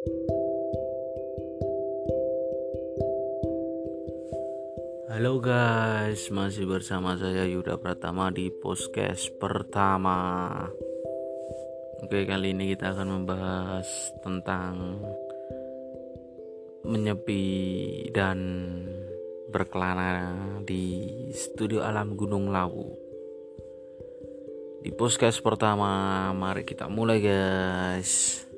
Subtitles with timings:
[0.00, 0.16] Halo
[5.44, 10.48] guys, masih bersama saya Yuda Pratama di podcast pertama.
[12.00, 13.84] Oke, kali ini kita akan membahas
[14.24, 15.04] tentang
[16.88, 17.44] menyepi
[18.08, 18.40] dan
[19.52, 22.88] berkelana di studio alam Gunung Lawu.
[24.80, 28.48] Di podcast pertama, mari kita mulai guys.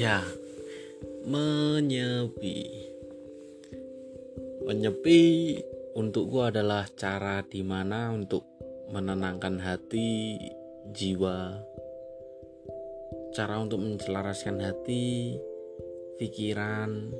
[0.00, 0.24] Ya,
[1.28, 2.88] menyepi.
[4.64, 5.20] Menyepi
[5.92, 8.48] untukku adalah cara di mana untuk
[8.88, 10.40] menenangkan hati
[10.88, 11.52] jiwa.
[13.36, 15.36] Cara untuk mencelaraskan hati
[16.16, 17.12] pikiran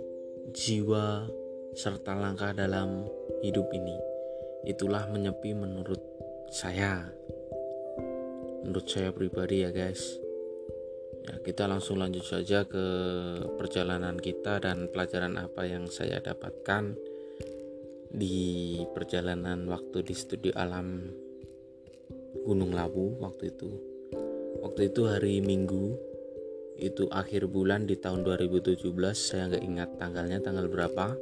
[0.56, 1.28] jiwa
[1.76, 3.04] serta langkah dalam
[3.44, 4.00] hidup ini.
[4.64, 6.00] Itulah menyepi menurut
[6.48, 7.12] saya.
[8.64, 10.29] Menurut saya pribadi ya guys
[11.20, 12.84] Ya, kita langsung lanjut saja ke
[13.60, 16.96] perjalanan kita dan pelajaran apa yang saya dapatkan
[18.10, 21.12] di perjalanan waktu di studio alam
[22.42, 23.70] Gunung Lawu waktu itu.
[24.60, 25.94] Waktu itu hari Minggu,
[26.80, 28.80] itu akhir bulan di tahun 2017,
[29.14, 31.16] saya nggak ingat tanggalnya tanggal berapa.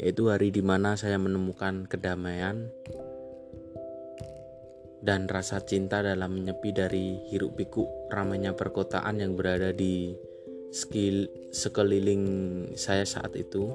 [0.00, 2.72] Yaitu hari di mana saya menemukan kedamaian
[5.00, 10.12] dan rasa cinta dalam menyepi dari hiruk pikuk ramainya perkotaan yang berada di
[10.70, 12.24] skill sekeliling
[12.76, 13.72] saya saat itu.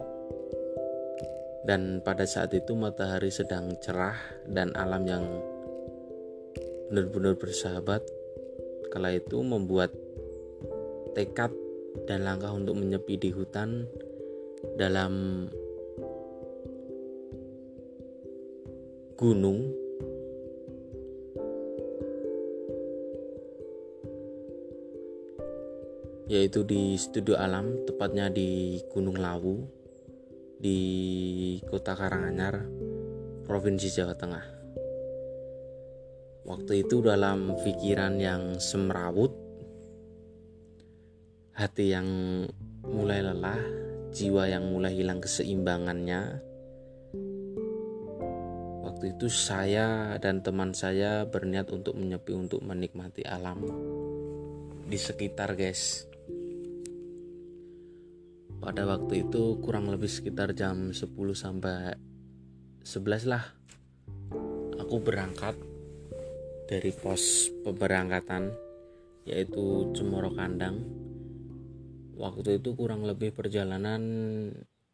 [1.65, 4.13] Dan pada saat itu matahari sedang cerah
[4.45, 5.25] dan alam yang
[6.93, 8.05] benar-benar bersahabat.
[8.93, 9.89] Kala itu membuat
[11.17, 11.49] tekad
[12.05, 13.89] dan langkah untuk menyepi di hutan
[14.77, 15.47] dalam
[19.17, 19.84] gunung
[26.25, 29.61] yaitu di Studio Alam, tepatnya di Gunung Lawu,
[30.57, 30.79] di
[31.69, 32.65] Kota Karanganyar,
[33.45, 34.45] Provinsi Jawa Tengah.
[36.45, 39.33] Waktu itu dalam pikiran yang semrawut,
[41.53, 42.07] hati yang
[42.85, 43.61] mulai lelah,
[44.09, 46.41] jiwa yang mulai hilang keseimbangannya.
[48.81, 53.61] Waktu itu saya dan teman saya berniat untuk menyepi untuk menikmati alam
[54.85, 56.05] di sekitar guys
[58.65, 61.05] pada waktu itu kurang lebih sekitar jam 10
[61.37, 61.93] sampai
[62.81, 63.45] 11 lah.
[64.81, 65.53] Aku berangkat
[66.65, 68.49] dari pos pemberangkatan
[69.29, 70.81] yaitu Cemoro Kandang.
[72.17, 74.01] Waktu itu kurang lebih perjalanan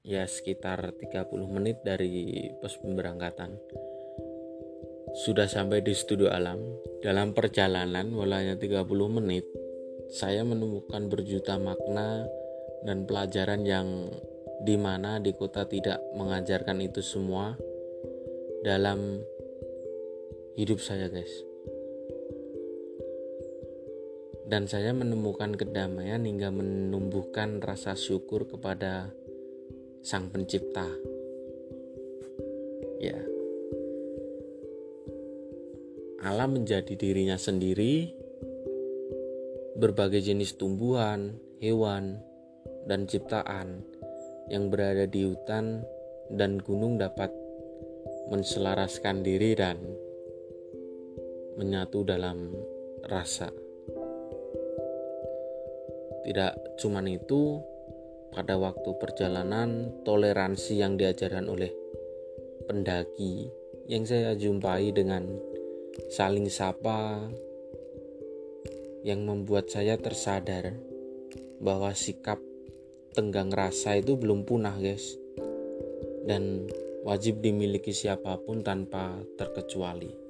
[0.03, 3.55] ya sekitar 30 menit dari pos pemberangkatan.
[5.15, 6.59] Sudah sampai di studio alam.
[6.99, 8.83] Dalam perjalanan walanya 30
[9.15, 9.47] menit
[10.11, 12.27] saya menemukan berjuta makna
[12.81, 14.09] dan pelajaran yang
[14.61, 17.57] di mana di kota tidak mengajarkan itu semua
[18.61, 19.21] dalam
[20.53, 21.33] hidup saya guys.
[24.45, 29.15] Dan saya menemukan kedamaian hingga menumbuhkan rasa syukur kepada
[30.03, 30.85] sang pencipta.
[32.99, 33.17] Ya.
[36.21, 38.13] Alam menjadi dirinya sendiri
[39.73, 42.21] berbagai jenis tumbuhan, hewan,
[42.85, 43.81] dan ciptaan
[44.49, 45.85] yang berada di hutan
[46.31, 47.31] dan gunung dapat
[48.31, 49.77] menselaraskan diri dan
[51.59, 52.51] menyatu dalam
[53.07, 53.51] rasa.
[56.21, 57.59] Tidak cuma itu,
[58.31, 61.73] pada waktu perjalanan toleransi yang diajarkan oleh
[62.63, 63.51] pendaki
[63.91, 65.27] yang saya jumpai dengan
[66.07, 67.27] saling sapa
[69.03, 70.71] yang membuat saya tersadar
[71.59, 72.39] bahwa sikap
[73.11, 75.19] tenggang rasa itu belum punah guys
[76.27, 76.67] dan
[77.03, 80.21] wajib dimiliki siapa pun tanpa terkecuali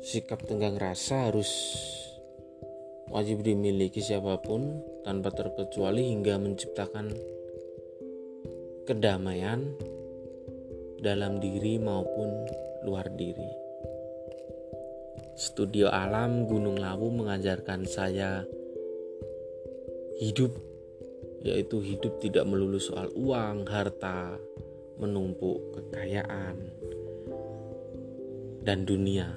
[0.00, 1.52] sikap tenggang rasa harus
[3.12, 7.12] wajib dimiliki siapa pun tanpa terkecuali hingga menciptakan
[8.88, 9.70] kedamaian
[10.98, 12.28] dalam diri maupun
[12.84, 13.69] luar diri.
[15.40, 18.44] Studio Alam Gunung Lawu mengajarkan saya
[20.20, 20.52] hidup
[21.40, 24.36] yaitu hidup tidak melulu soal uang, harta,
[25.00, 26.60] menumpuk kekayaan
[28.60, 29.32] dan dunia,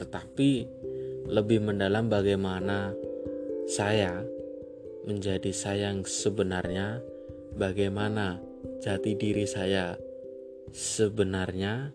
[0.00, 0.64] tetapi
[1.28, 2.96] lebih mendalam bagaimana
[3.68, 4.24] saya
[5.04, 7.04] menjadi sayang sebenarnya,
[7.52, 8.40] bagaimana
[8.80, 10.00] jati diri saya
[10.72, 11.92] sebenarnya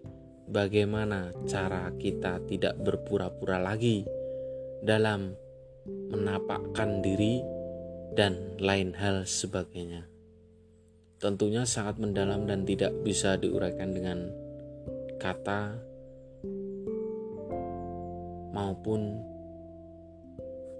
[0.52, 4.04] bagaimana cara kita tidak berpura-pura lagi
[4.84, 5.32] dalam
[5.88, 7.40] menapakkan diri
[8.12, 10.12] dan lain hal sebagainya.
[11.24, 14.20] Tentunya sangat mendalam dan tidak bisa diuraikan dengan
[15.22, 15.80] kata
[18.52, 19.22] maupun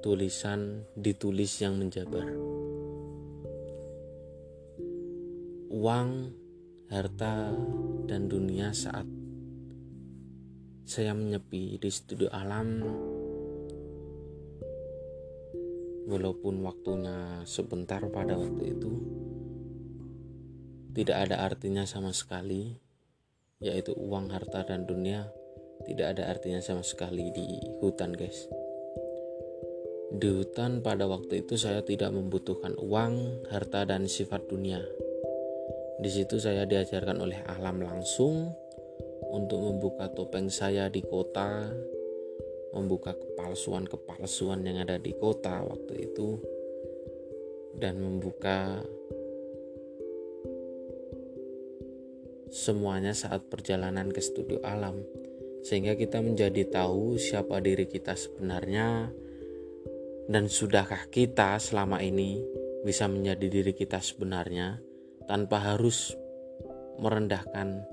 [0.04, 2.26] tulisan ditulis yang menjabar.
[5.72, 6.36] Uang,
[6.92, 7.56] harta,
[8.10, 9.21] dan dunia saat
[10.92, 12.84] saya menyepi di studio alam.
[16.04, 18.92] Walaupun waktunya sebentar pada waktu itu
[20.92, 22.76] tidak ada artinya sama sekali
[23.64, 25.32] yaitu uang harta dan dunia.
[25.88, 27.48] Tidak ada artinya sama sekali di
[27.80, 28.52] hutan guys.
[30.12, 34.84] Di hutan pada waktu itu saya tidak membutuhkan uang, harta, dan sifat dunia.
[36.04, 38.52] Di situ saya diajarkan oleh alam langsung
[39.32, 41.72] untuk membuka topeng saya di kota,
[42.76, 46.36] membuka kepalsuan-kepalsuan yang ada di kota waktu itu,
[47.80, 48.84] dan membuka
[52.52, 55.00] semuanya saat perjalanan ke studio alam,
[55.64, 59.08] sehingga kita menjadi tahu siapa diri kita sebenarnya
[60.28, 62.44] dan sudahkah kita selama ini
[62.84, 64.80] bisa menjadi diri kita sebenarnya
[65.28, 66.16] tanpa harus
[67.00, 67.84] merendahkan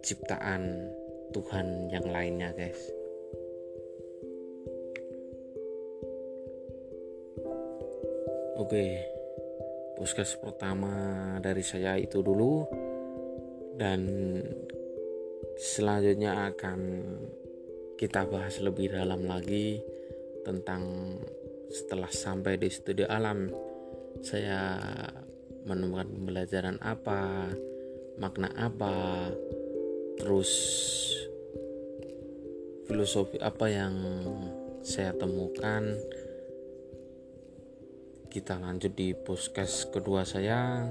[0.00, 0.92] ciptaan
[1.32, 2.80] Tuhan yang lainnya, guys?
[8.56, 9.04] Oke,
[10.00, 10.92] podcast pertama
[11.44, 12.64] dari saya itu dulu,
[13.76, 14.00] dan
[15.60, 16.80] selanjutnya akan
[18.00, 19.80] kita bahas lebih dalam lagi
[20.44, 21.16] tentang
[21.68, 23.50] setelah sampai di studio alam
[24.24, 24.78] saya
[25.66, 27.50] menemukan pembelajaran apa
[28.16, 29.28] makna apa
[30.16, 30.50] terus
[32.88, 33.94] filosofi apa yang
[34.80, 35.82] saya temukan?
[38.30, 40.86] Kita lanjut di podcast kedua saya.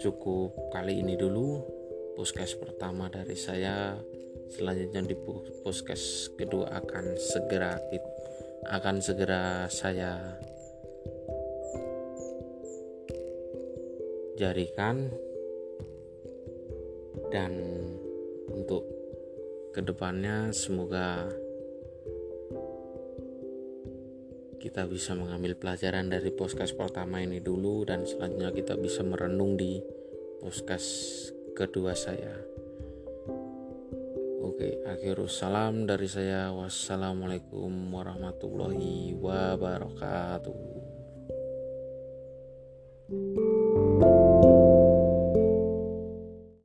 [0.00, 1.60] Cukup kali ini dulu
[2.16, 3.96] podcast pertama dari saya.
[4.50, 5.16] Selanjutnya di
[5.62, 7.78] podcast kedua akan segera
[8.66, 10.40] akan segera saya
[14.40, 15.29] jarikan
[17.30, 17.54] dan
[18.50, 18.82] untuk
[19.70, 21.30] ke depannya semoga
[24.60, 29.80] kita bisa mengambil pelajaran dari podcast pertama ini dulu dan selanjutnya kita bisa merenung di
[30.42, 32.36] podcast kedua saya.
[34.44, 36.52] Oke, akhirus salam dari saya.
[36.52, 40.89] Wassalamualaikum warahmatullahi wabarakatuh.